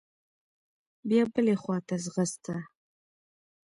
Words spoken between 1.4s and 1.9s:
خوا